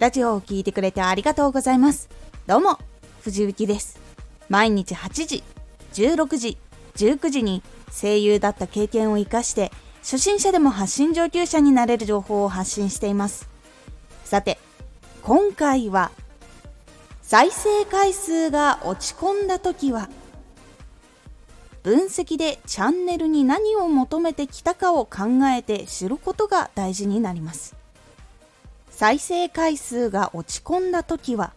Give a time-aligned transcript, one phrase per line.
[0.00, 2.08] ラジオを聴いてくれてありがとうございます。
[2.46, 2.78] どうも
[3.20, 4.00] 藤幸です。
[4.48, 5.44] 毎日8時
[5.92, 6.56] 16時
[6.96, 7.62] 19時に
[7.92, 13.50] 声優だった経験を生かして初心者でも発信上級者になれる情報を発信しています。
[14.24, 14.58] さて
[15.22, 16.12] 今回は
[17.20, 20.08] 再生回数が落ち込んだ時は
[21.82, 27.79] 分析でチャンネルに何を求めてきたかを考えて知ることが大事になります。
[29.00, 31.54] 再生回数が落ち込んだ時は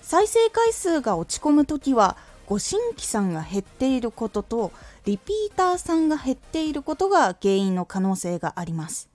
[0.00, 2.16] 再生回数が落ち込む時は
[2.46, 4.72] ご新規さんが減っていることと
[5.04, 9.10] リピーターさんが減っていることが原因の可能性があります。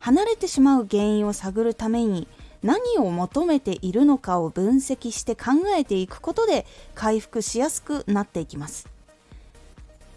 [0.00, 2.26] 離れてしまう原因を探るために
[2.64, 8.88] 何を求めているのかを分析して考えていくことで回復しやすくなっていきます。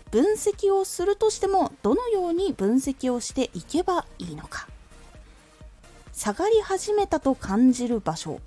[0.10, 4.68] 分析をするとしてもどのように分析をしていけばいいのか。
[6.22, 8.42] 下がり始めたと感じる場所。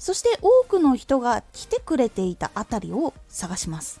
[0.00, 4.00] そして多くの人が来てくれていたあたりを探します。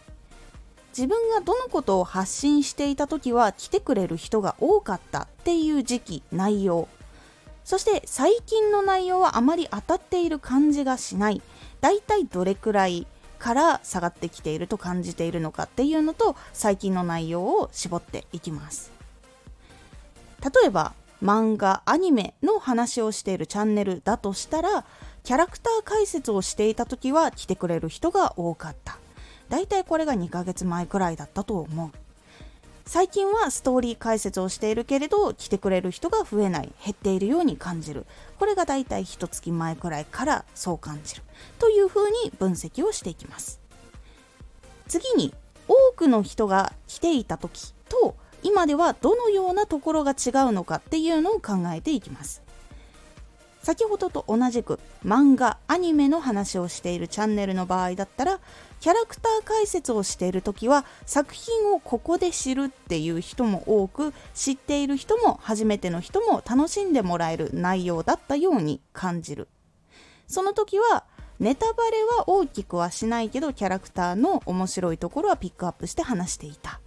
[0.88, 6.88] 自分がどのことを発信していた時は来てくれる人が多かったっていう時期内容。
[7.64, 11.40] そして最近の内容はあまり当たっている感じがしない。
[11.80, 13.06] だいたいどれくらい
[13.38, 18.90] から下がってきていると感じているのかっていうのと最近の内容を絞っていきます。
[20.42, 24.84] 例えば漫画アニメの話をしているチャンネルだとしたら
[25.22, 28.98] キャラクター解説をしていた時は来てくれる人が多かった。
[29.48, 31.90] だいたいこれが2ヶ月前くらいだったと思う。
[32.86, 36.72] 最近はストーリー解説をしているけれど来てくれる人が増えない。
[36.84, 38.06] 減っているように感じる。
[38.38, 41.22] これがだいたい1月前くらいからそう感じる。
[41.58, 43.60] というふうに分析をしていきます。
[44.88, 45.34] 次に
[45.68, 52.42] 多くの人が来ていた時と今ではどのようなところが違うのかっていうのを考えていきます。
[53.62, 58.40] 先ほどと同じく漫画アニメの話をしているチャンネルの場合だったら
[58.80, 69.48] キャラクター解説をしている時は作品をここで知るっていう人も多く知っている人も初めての人も楽しんでもらえる内容だったように感じる。
[70.26, 71.04] その時は
[71.38, 76.80] ネタバレは大きくはしないけどキャラクターの面白いところはピックアップして話していた。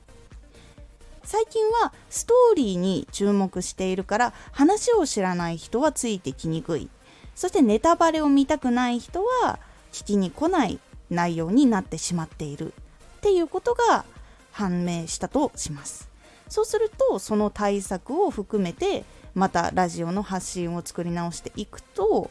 [1.23, 6.89] 最近はストーリーに注目しているから話を知らない人はついてきにくい。
[7.35, 9.59] そしてネタバレを見たくない人は
[9.91, 10.79] 聞きに来ない
[11.09, 12.73] 内容になってしまっている。
[12.73, 14.05] っていうことが
[14.51, 16.09] 判明したとします。
[16.49, 22.29] そうするとその対策を含めてまたラジオの発信を作り直していくと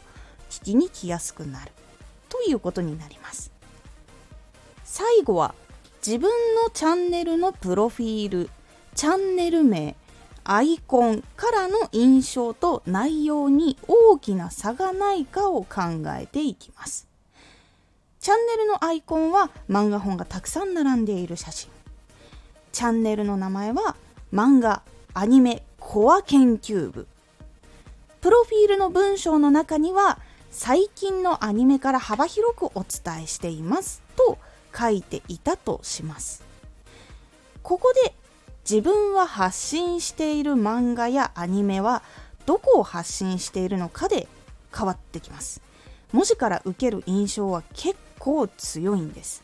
[0.50, 1.72] 聞きに来やすくなる。
[2.28, 3.50] ということになります。
[4.84, 5.54] 最後は
[6.06, 6.30] 自分
[6.62, 8.50] のチャンネルのプロフィール。
[8.94, 9.96] チャンネル名
[10.44, 15.80] アイコンからの印象と内容に大きな差がないかを考
[16.18, 17.08] えていきます。
[18.20, 21.70] チャンネルのアイコンは漫画本がたくさん並んでいる写真。
[22.72, 23.96] チャンネルの名前は
[24.32, 24.82] 漫画
[25.14, 27.06] アニメコア研究部。
[28.20, 30.18] プロフィールの文章の中には
[30.50, 34.38] 最近のアニメから幅広くお伝えしていますと
[34.76, 36.44] 書いていたとします。
[37.62, 38.14] ここで
[38.68, 42.02] 自分は発信している漫画やアニメは
[42.46, 44.28] どこを発信しているのかで
[44.76, 45.60] 変わってきます。
[46.12, 49.42] 文字から受ける印象は結構強いんです。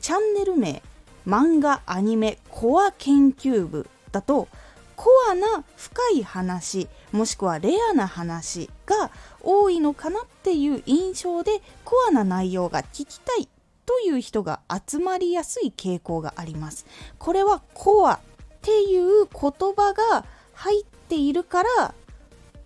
[0.00, 0.82] チャンネル名
[1.26, 4.48] 漫画アニメコア研究部だと
[4.96, 13.48] コアな深い話もしくはレアな話が多いのかなっていう印象でコアな内容が聞きたい
[13.86, 16.86] という人が集まりやすい傾向があります。
[17.18, 18.20] これはコア
[18.62, 20.24] っていう言葉が
[20.54, 21.94] 入っているから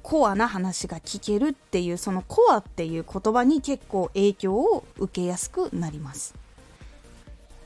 [0.02, 6.34] コアな話が聞けるっていうそのコアっていう言葉に結構影響を受けやすくなります。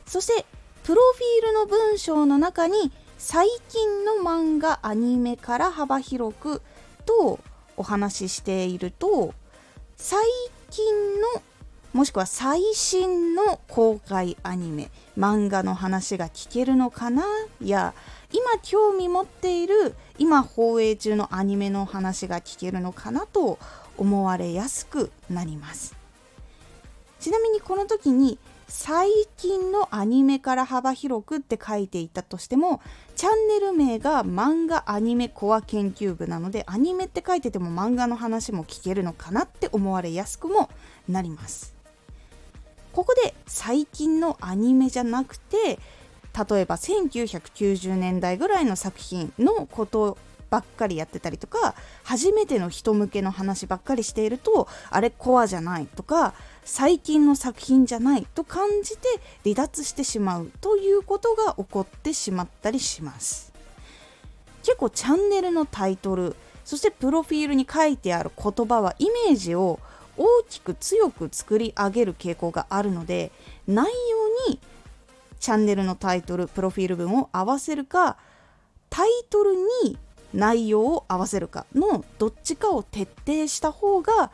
[0.07, 0.47] そして
[0.85, 6.63] プロフィールの文章の中に最近の漫画アニメから幅広く
[7.05, 7.41] と
[7.77, 9.35] お話ししていると
[9.97, 10.25] 最
[10.71, 11.43] 近の
[11.93, 17.25] もしくは最新の公開アニメ漫画の話が聞けるのかな
[17.63, 17.95] や
[18.33, 23.59] 今興味持っている今放映中のアニメの話が聞けるのかなと
[23.97, 25.97] 思われやすくなります。
[27.19, 32.81] ちなみにこの時に最近のアニメから幅広くって書いていたとしても
[33.17, 40.71] チャンネル名が漫画アニメコア研究部なのでアニメって書いてても漫画の話も聞けるのかなって思われやすくも
[41.09, 41.75] なります。
[42.93, 45.79] ここで最近のアニメじゃなくて
[46.37, 50.17] 例えば1990年代ぐらいの作品のこと
[50.51, 56.35] ばっかりやってたりとか初めての人向けの話ばっかりしているとあれコアじゃないとか
[56.65, 59.09] 最近の作品じゃないと感じて
[59.45, 63.53] 離脱してしまうということが起こってしまったりします。
[64.63, 69.81] 結構チャンネルのタイトルそしてプロフィールに書いてある言葉はイメージを
[70.19, 73.33] 大きく強く作り上げる傾向があるので
[73.67, 73.87] 内
[74.47, 74.61] 容に
[75.41, 78.19] チャンネルのタイトルプロフィール文を合わせるか
[78.91, 79.55] タイトル
[79.85, 79.99] に
[80.33, 84.31] 内容を合わせるかのどっちかを徹底した方が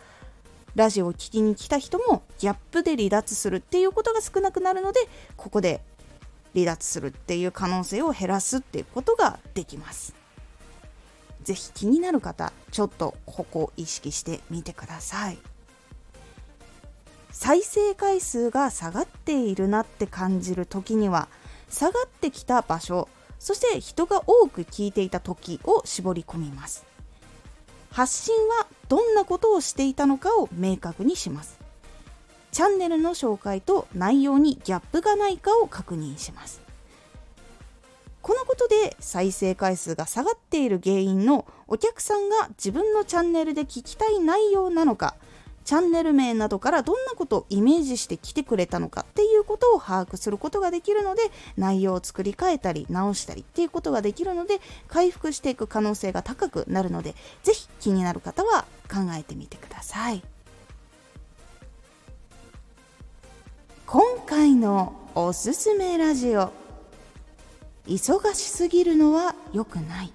[0.74, 5.00] ラジオを聴きに来た人もギャップで離脱するっていうことが少なくなるので
[5.36, 5.80] ここで
[6.54, 10.14] 離脱するっていう可能性を減らすっていうことができます。
[11.44, 15.38] ぜひ気になる方ちょっとここ意識してみてください。
[17.38, 21.28] 再生回数が下がっているなって感じる時には
[21.68, 26.86] 下がってきた場所そして人が多く聞いていた時を絞り込みます。
[27.90, 31.58] 発信はどんなことをしていたのかを明確にします。
[32.52, 36.62] チャンネルの紹介と内容にギャップがないかを確認します。
[38.22, 45.16] このことで再生回数が下がっている原因のお客さんが自分のチャンネルで聞きたい内容なのか
[45.66, 51.22] チャンネル名などからどんなことをイメージして来てくれたのかっていうことを把握することができるので
[51.56, 60.22] 内容を作り変えたり直したりっていうことができるので回復していく可能性が高くなるので是非気になる方は考えてみてください。
[63.88, 66.52] 今回のおすすめラジオ
[67.86, 70.12] 忙しすぎるのは良くない。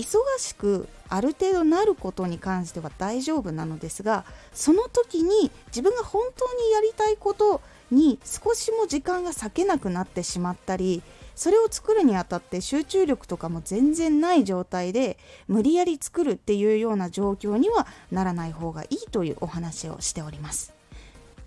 [0.00, 7.60] 忙しくある程度なることに関しては大丈夫なのですがその時に自分が本当にやりたいこと
[7.90, 11.02] に少しも時間が割けなくなってしまったり
[11.34, 15.18] それを作るにあたって集中力とかも全然ない状態で
[15.48, 20.74] 無理やり作るっていうような状況にはならない方がいいというお話をしております。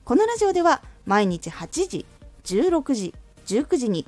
[0.03, 2.05] このラジオでは毎日8時
[2.43, 3.13] 16時
[3.45, 4.07] 19時に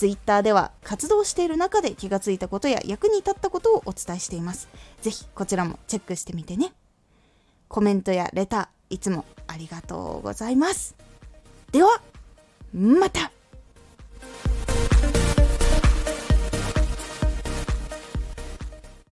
[0.00, 4.66] Twitter では活動している中で気がついたことや役に立ったことをお伝えしています。
[5.02, 6.72] ぜひこちらもチェックしてみてね。
[7.68, 10.96] コメントやレター、いつもありがとうございます。
[11.70, 12.00] では、
[12.72, 13.30] また